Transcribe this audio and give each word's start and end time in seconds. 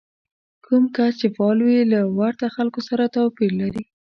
کوم 0.65 0.83
کس 0.95 1.13
چې 1.21 1.27
فعال 1.35 1.57
وي 1.65 1.79
له 1.93 1.99
ورته 2.19 2.45
خلکو 2.55 2.79
سره 2.89 3.03
توپير 3.15 3.51
لري. 3.61 3.83